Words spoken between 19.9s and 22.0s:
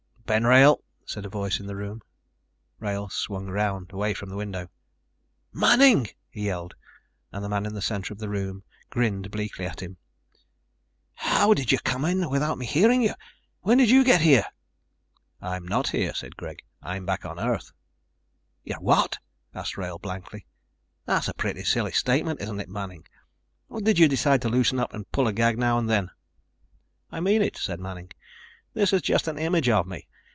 blankly. "That's a pretty silly